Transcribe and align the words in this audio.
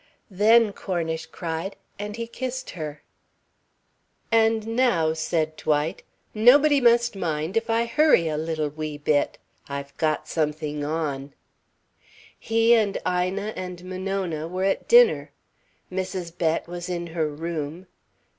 "Then!" 0.31 0.73
Cornish 0.73 1.27
cried, 1.27 1.75
and 1.99 2.15
he 2.15 2.25
kissed 2.25 2.71
her. 2.71 3.03
"And 4.31 4.65
now," 4.75 5.13
said 5.13 5.55
Dwight, 5.55 6.01
"nobody 6.33 6.81
must 6.81 7.15
mind 7.15 7.55
if 7.55 7.69
I 7.69 7.85
hurry 7.85 8.27
a 8.27 8.35
little 8.35 8.69
wee 8.69 8.97
bit. 8.97 9.37
I've 9.69 9.95
got 9.97 10.27
something 10.27 10.83
on." 10.83 11.35
He 12.39 12.73
and 12.73 12.97
Ina 13.07 13.53
and 13.55 13.85
Monona 13.85 14.47
were 14.47 14.63
at 14.63 14.87
dinner. 14.87 15.29
Mrs. 15.91 16.35
Bett 16.35 16.67
was 16.67 16.89
in 16.89 17.05
her 17.13 17.27
room. 17.27 17.85